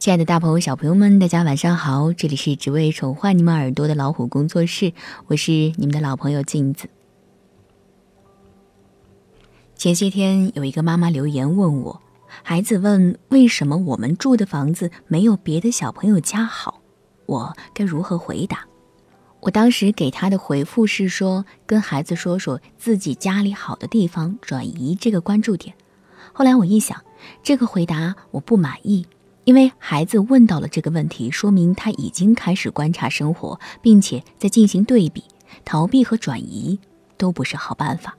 [0.00, 2.14] 亲爱的，大朋友、小朋友们，大家晚上好！
[2.14, 4.94] 这里是只为宠坏你们耳朵的老虎工作室，
[5.26, 6.88] 我是你们的老朋友镜子。
[9.76, 12.00] 前些天有一个妈妈留言问我，
[12.42, 16.80] 孩子问为什么我们住的房子没有别的小朋友家好，
[17.26, 18.64] 我该如何回答？
[19.40, 25.74] 我当时给他的回复是说，跟孩子说说自己家里好的地方，转移这个关注点。
[26.32, 27.04] 后来我一想，
[27.42, 29.04] 这个回答我不满意。
[29.50, 35.24] 因为孩子问到了这个问题，说明他已经开始观察生活，并且在进行对比、
[35.64, 36.78] 逃避和转移
[37.16, 38.16] 都不是好办法。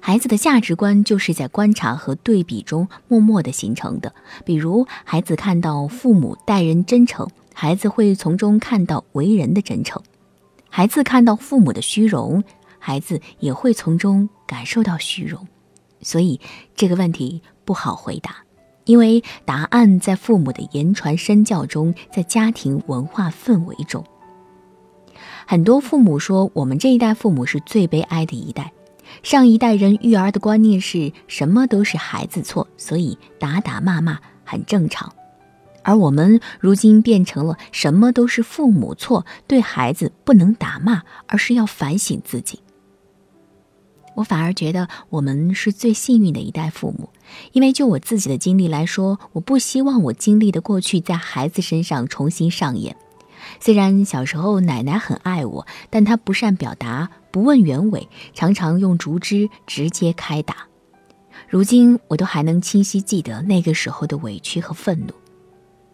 [0.00, 4.14] 孩子的价值观就是在观察和对比中默默的形成的。
[4.44, 9.98] 比如，孩子看到父母待人真诚，孩子会从中看到为人的真诚；
[10.68, 12.44] 孩子看到父母的虚荣，
[12.78, 15.48] 孩子也会从中感受到虚荣。
[16.02, 16.38] 所以，
[16.76, 18.44] 这个问题不好回答。
[18.88, 24.02] 因为答案在父母的言传身教中，在家庭文化氛围中。
[25.46, 28.72] 很多父母说，我们这一代父母是最悲哀的一代。
[29.22, 35.12] 上一代人育儿的观念是什么都是孩子错，所以打打骂骂很正常。
[35.82, 42.58] 而我们如今变成了什么都是父母错，对孩子不能打骂，而是要反省自己。
[44.18, 47.10] 我反而觉得我们是最幸运的一代父母，
[47.52, 52.96] 因为就我自己的经历来说，我不希望我经历的过去在孩子身上重新上演。
[53.60, 60.66] 虽然小时候奶奶很爱我，但她不善表达，不问原委，常常用竹枝直接开打。
[61.48, 65.14] 如今我都还能清晰记得那个时候的委屈和愤怒。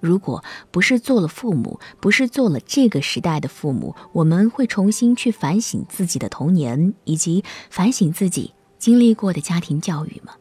[0.00, 10.34] 如果不是做了父母，不是做了这个时代的父母，我们会重新去反省自己的童年，以及反省自己经历过的家庭教育吗？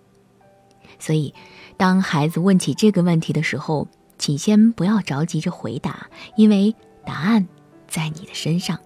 [0.99, 1.33] 所以，
[1.75, 7.47] 当孩子问起这个问题的时候，请先不要着急着回答，因为答案
[7.88, 8.80] 在你的身上。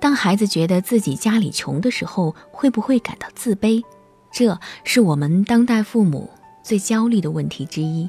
[0.00, 3.82] 当孩子觉得自己家里穷的时候，会不会感到自卑？
[4.30, 6.30] 这是我们当代父母
[6.62, 8.08] 最焦虑的问题之一。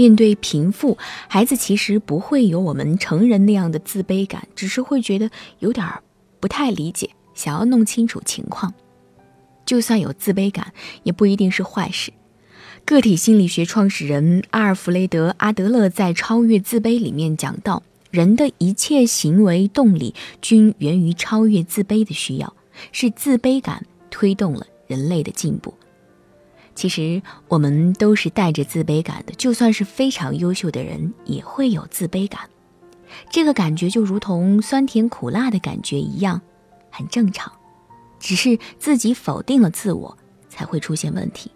[0.00, 0.96] 面对贫富，
[1.28, 5.86] 孩子其实不会有我们成人那样的自卑感，只是会觉得有点
[6.40, 8.72] 不太理解，想要弄清楚情况。
[9.66, 10.72] 就算有自卑感，
[11.02, 12.14] 也不一定是坏事。
[12.86, 22.54] 个体心理学创始人阿尔弗雷德·阿德勒在《超越自卑》里面讲到，人的一切行为动力均源于超越自卑的需要，
[22.90, 25.74] 是自卑感推动了人类的进步。
[26.80, 32.48] 其实我们都是带着自卑感的，就算是非常优秀的人，也会有自卑感。
[33.28, 36.40] 这个感觉就如同酸甜苦辣的感觉一样，
[36.90, 37.52] 很正常。
[38.18, 40.16] 只是自己否定了自我，
[40.48, 41.50] 才会出现问题。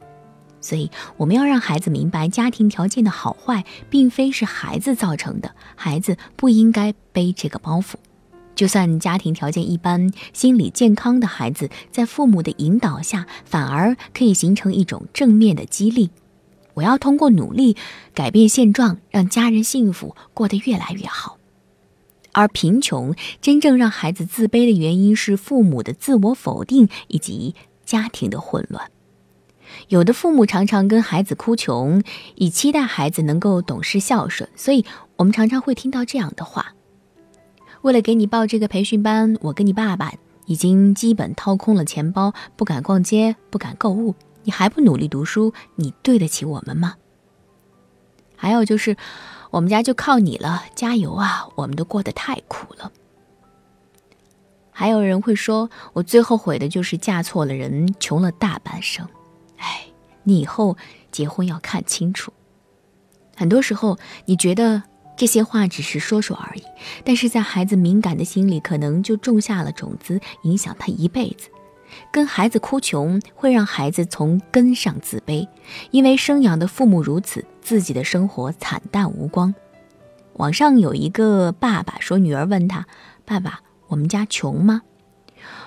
[0.61, 7.95] 所以我们要让孩子明白，家庭条件的好坏，并非是孩子造成的，孩子不应该背这个包袱。
[8.55, 16.11] 就算家庭条件一般，心理健康的孩子在父母的引导下，反而可以形成一种正面的激励。
[16.75, 17.77] 我要通过努力
[18.15, 21.39] 改变现状，让家人幸福，过得越来越好。
[22.33, 27.55] 而贫穷真正让孩子自卑的原因是父母的自我否定以及
[27.85, 28.91] 家庭的混乱。
[29.89, 32.03] 有的父母常常跟孩子哭穷，
[32.35, 34.85] 以期待孩子能够懂事孝顺，所以
[35.17, 36.75] 我们常常会听到这样的话。
[37.85, 40.11] 为了给你报这个培训班，我跟你爸爸
[40.47, 44.15] 已经基本掏空了钱包，不敢逛街，不敢购物。
[44.45, 46.95] 你还不努力读书，你对得起我们吗？
[48.37, 48.97] 还有就是，
[49.51, 51.47] 我们家就靠你了，加油啊！
[51.57, 52.91] 我们都过得太苦了。
[54.71, 59.07] 还有人会说，我最后悔的就是嫁错了人，穷了大半生。
[59.59, 59.85] 哎，
[60.23, 60.79] 你以后
[61.13, 62.33] 结婚要看清楚。
[63.37, 64.85] 很多时候，你觉得。
[65.17, 66.63] 这些话只是说说而已，
[67.05, 71.49] 但是在孩子敏感的心里，可能就种下了种子，影响他一辈子。
[72.11, 75.47] 跟孩子哭穷，会让孩子从根上自卑，
[75.93, 79.55] 因为生养的父母如此，自己的生活惨淡无光。
[80.35, 82.87] 网上有一个爸爸说，女儿问他
[83.25, 84.83] ：“爸爸，我们家穷吗？”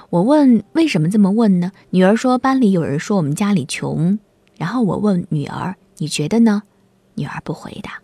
[0.10, 4.20] 我问：“为什么这么问呢？”女儿说：“班里有人说我们家里穷。”
[4.58, 6.64] 然后我问女儿：“你觉得呢？”
[7.16, 8.02] 女儿不回答。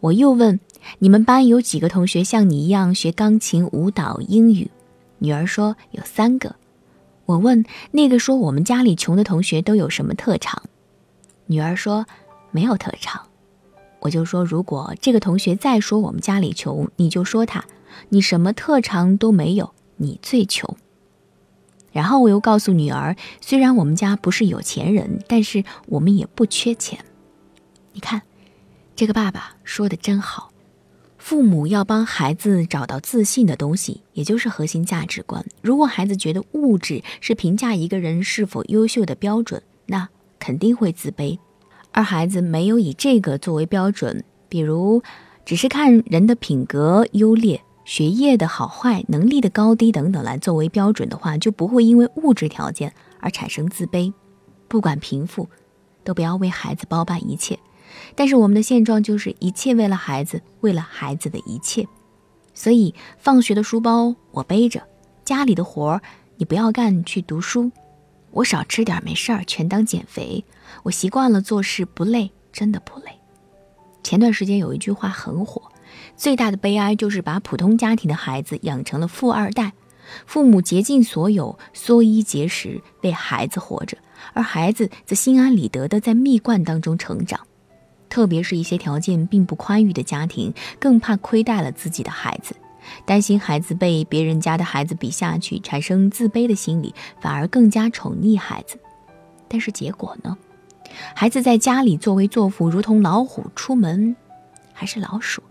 [0.00, 0.60] 我又问
[1.00, 4.70] ：“你们班有几个同学像你一样学钢琴、舞蹈、英语？”
[5.18, 6.56] 女儿说：“有三个。”
[7.24, 10.62] 我问：“那个说我们家里穷的同学都有什么特长？”
[11.46, 12.06] 女儿说
[12.52, 13.22] ：“没有特长。”
[14.00, 17.64] 我就说：“如果这个同学再说我们家里穷，你就说他，
[18.10, 20.76] 你什么特长都没有，你最穷。”
[21.90, 27.04] 然后我又告诉女儿：“虽然我们家不是有钱人，但是我们也不缺钱。”
[27.94, 28.22] 你看。
[28.96, 30.50] 这个爸爸说的真好，
[31.18, 35.44] 父母要帮孩子找到自信的东西，也就是核心价值观。
[35.60, 40.08] 如果孩子觉得物质是评价一个人是否优秀的标准，那
[40.38, 41.38] 肯定会自卑。
[41.92, 45.02] 而孩子没有以这个作为标准，比如
[45.44, 52.90] 只是看人的品格优劣、学业的好坏、能力的高低等等来作为标准的话，就不会因为物质条件
[53.20, 54.10] 而产生自卑。
[54.68, 55.46] 不管贫富，
[56.02, 57.58] 都不要为孩子包办一切。
[58.14, 61.86] 但是我们的现状就是一切为了孩子，为了孩子的一切。
[62.54, 64.82] 所以放学的书包我背着，
[65.24, 66.02] 家里的活儿
[66.36, 67.70] 你不要干，去读书。
[68.30, 70.44] 我少吃点没事儿，全当减肥。
[70.82, 73.06] 我习惯了做事不累，真的不累。
[74.02, 75.62] 前段时间有一句话很火：
[76.16, 79.72] 最大的悲哀就是把普通家庭的孩子养成了富二代，
[80.26, 83.96] 父母竭尽所有，缩衣节食为孩子活着，
[84.32, 87.40] 而孩子则心安理得的在蜜罐当中成长。
[88.08, 92.54] 特别是一些条件并不宽裕的家庭，更怕亏待了自己的孩子，
[93.04, 98.78] 担心孩子被别人家的孩子比下去，产生自卑的心理，反而更加宠溺孩子。
[99.48, 100.36] 但是结果呢？
[101.14, 104.16] 孩子在家里作威作福，如同老虎；出门
[104.72, 105.42] 还是老鼠。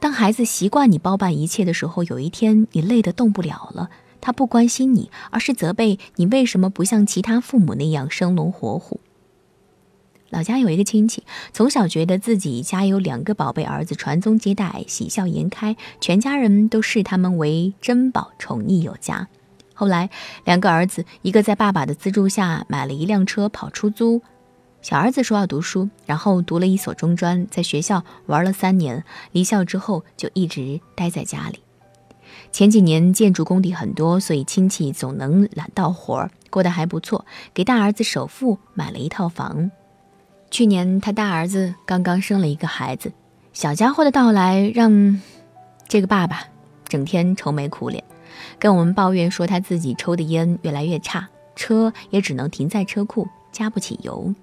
[0.00, 3.90] 当孩子习惯你包办一切的时候，有一天你累得动不了了，
[4.20, 9.00] 他不关心你，而是责备你为什么不像其他父母那样生龙活虎。
[10.36, 11.24] 老家有一个亲戚，
[11.54, 19.28] 从小觉得自己家有两个宝贝儿子，传宗接代，喜笑颜开，全家人都视他们为珍宝，宠溺有加。
[19.72, 20.10] 后来，
[20.44, 24.20] 两个儿子，一个在爸爸的资助下买了一辆车跑出租，
[24.82, 29.02] 小儿子说要读书，然后读了一所中专，在学校玩了三年，
[29.32, 31.60] 离校之后就一直待在家里。
[32.52, 37.24] 前几年建筑工地很多，所以亲戚总能揽到活儿，过得还不错，
[37.54, 39.70] 给大儿子首付买了一套房。
[40.56, 43.12] 去年他大儿子刚刚生了一个孩子，
[43.52, 45.20] 小家伙的到来让
[45.86, 46.44] 这个爸爸
[46.88, 48.02] 整天愁眉苦脸，
[48.58, 54.34] 跟我们抱怨说他自己抽的烟越来越差，车也只能停在车库，加不起油。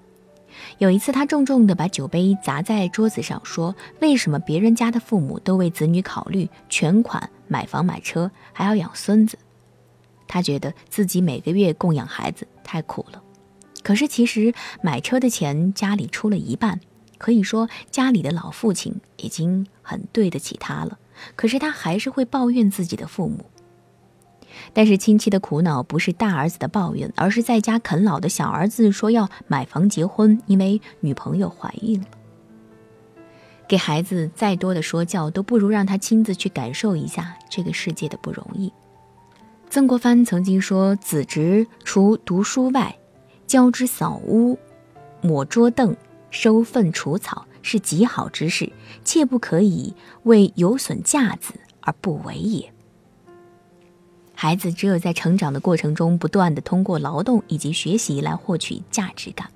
[0.78, 9.36] 有一次，他重重地把酒杯砸在桌子上，说：“为什么别人家的父母都为子女考虑，全款买房买车，还要养孙子？
[10.28, 13.20] 他觉得自己每个月供养孩子太苦了。”
[13.84, 14.52] 可是，其实
[14.82, 16.80] 买车的钱家里出了一半，
[17.18, 20.98] 可以说家里的老父亲已经很对得起他了。
[21.36, 23.44] 可是他还是会抱怨自己的父母。
[24.72, 32.06] 但是亲戚的苦恼不是大儿子的抱怨，而是在家啃老的小儿子说要买房结婚，因为女朋友怀孕了。
[33.68, 38.72] 给孩子再多的说教，都不如让他亲自去感受一下这个世界的不容易。
[39.68, 42.96] 曾国藩曾经说：“子侄除读书外。”
[43.46, 44.58] 教之扫屋、
[45.20, 45.96] 抹桌凳、
[46.30, 48.72] 收粪除草是极好之事，
[49.04, 49.94] 切不可以
[50.24, 52.72] 为有损架子而不为也。
[54.34, 59.48] 孩子只有在成长的过程中，不断的通过劳动以及学习来获取价值感，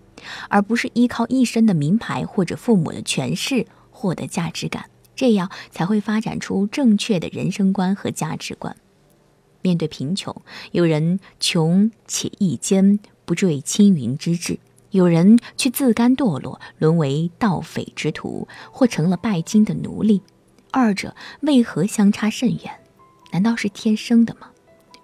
[0.49, 8.76] 而不是依靠一身的名牌或者父母的权势获得价值感，这样才会发展出正确的人生观和价值观。
[9.61, 10.35] 面对贫穷，
[10.70, 13.00] 有人穷且益坚。
[13.28, 14.58] 不坠青云之志，
[14.90, 20.22] 有人却自甘堕落，沦为盗匪之徒，或成了拜金的奴隶。
[20.70, 22.73] 二者为何相差甚远？
[23.30, 24.49] 难道是天生的吗？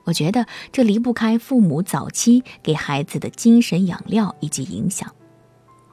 [0.05, 5.13] 我觉得这离不开父母早期给孩子的精神养料以及影响。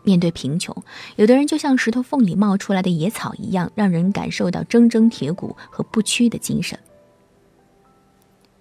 [0.04, 0.74] 面对贫穷，
[1.18, 6.80] 有的人就像石头缝里冒出来的野草一样，让人感受到铮铮铁骨和不屈的精神。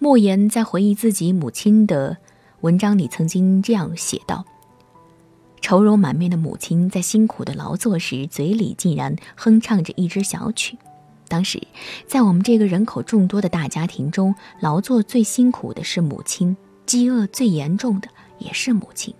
[0.00, 2.17] 莫言在回忆自己母亲的。
[2.62, 4.45] 文章里曾经这样写道
[5.62, 10.76] ：“愁容满面的母亲在辛苦的劳作时，嘴里竟然哼唱着一支小曲。
[11.26, 11.67] 当时，
[12.07, 19.14] 在我们这个人口众多的大家庭中，劳作最辛苦的是母亲，饥饿最严重的也是母亲。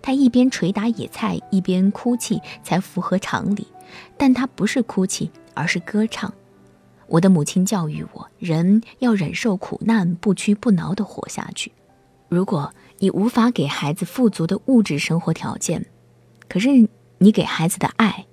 [0.00, 3.66] 她一边捶打野菜，一边哭泣，才符合常理。
[4.16, 6.32] 但她不是哭泣，而是歌唱。
[7.08, 11.72] 我的母亲教育我，人要忍受苦难，不屈不挠地活下去。”
[12.36, 15.86] 如果你无法给孩子富足的物质生活条件，
[16.50, 16.68] 可是
[17.16, 18.26] 你给孩子的爱，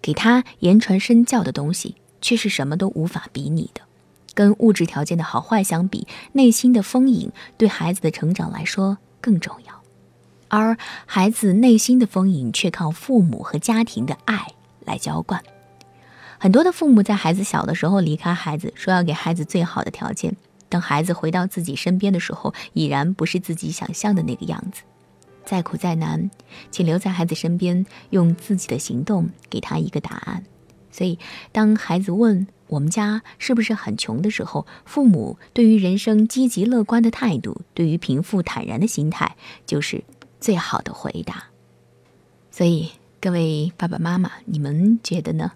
[0.00, 3.80] 给他言传身教的东西，却是什么都无法比拟的。
[4.32, 9.82] 跟物质条件的好坏相比，内心的丰盈对孩子的成长来说更重要。
[10.46, 14.52] 而孩子内心的丰盈，却靠父母和家庭的爱
[14.84, 15.42] 来浇灌。
[16.38, 20.36] 很多的父母在孩子小的时候离开孩子，说要给孩子最好的条件。
[20.72, 24.80] 等孩子回到自己身边的时候，已然不是自己想象的那个样子。
[25.44, 26.30] 再苦再难，
[26.70, 30.42] 请留在孩子身边，用自己的行动给他一个答案。
[30.90, 31.18] 所以，
[31.52, 39.36] 当孩子问我们家是不是很穷的时候，父母对于人生积极乐观的态度，对于贫富坦然的心态，
[39.66, 40.02] 就是
[40.40, 41.44] 最好的回答。
[42.50, 42.88] 所以，
[43.20, 45.52] 各位爸爸妈妈，你们觉得呢？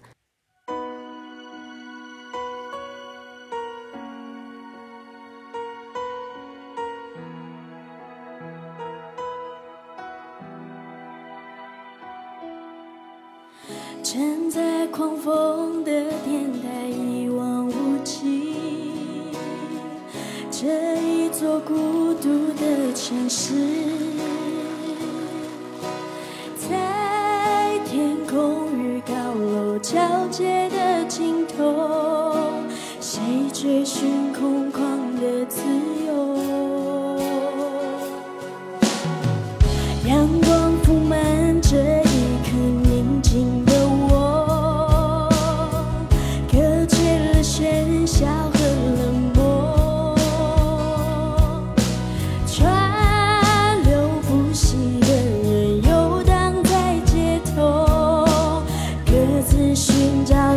[14.17, 15.91] 站在狂风的
[16.25, 17.71] 天台，一望无
[18.03, 18.55] 际，
[20.49, 23.53] 这一座孤独的城市，
[26.57, 29.99] 在天空与高楼交
[30.31, 32.41] 接的尽头，
[32.99, 33.21] 谁
[33.53, 34.66] 追寻空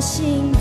[0.00, 0.59] 心。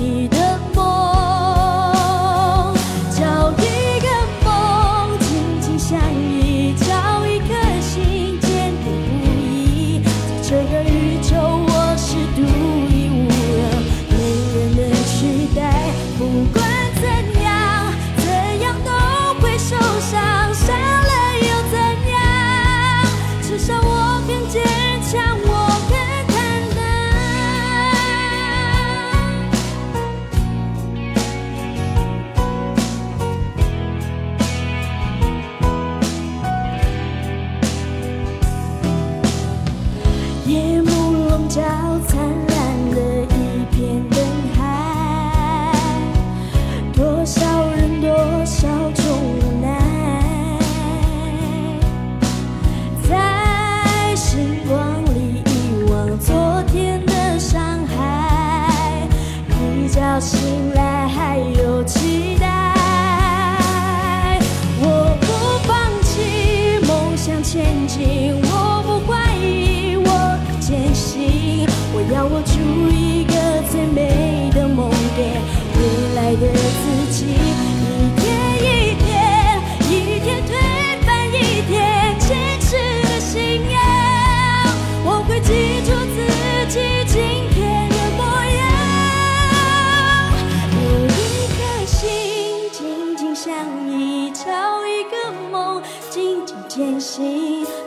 [72.32, 72.89] 我注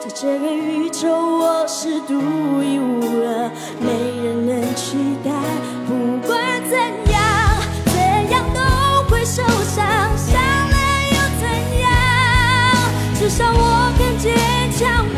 [0.00, 2.14] 在这个宇宙我是独
[2.62, 3.50] 一无二，
[3.80, 3.86] 没
[4.22, 5.30] 人能取代。
[5.86, 6.30] 不管
[6.68, 6.76] 怎
[7.12, 7.20] 样，
[7.86, 7.94] 怎
[8.30, 8.60] 样都
[9.08, 9.84] 会受伤，
[10.16, 10.34] 伤
[10.70, 10.76] 了
[11.10, 11.42] 又怎
[11.80, 11.90] 样？
[13.18, 14.32] 至少我更坚
[14.72, 15.11] 强。